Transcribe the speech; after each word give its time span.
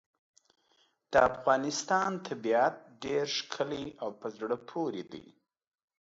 د 1.11 1.13
افغانستان 1.29 2.11
طبیعت 2.27 2.75
ډېر 3.03 3.25
ښکلی 3.37 3.85
او 4.01 4.09
په 4.19 4.27
زړه 4.37 4.57
پورې 4.69 5.03
دی. 5.11 5.25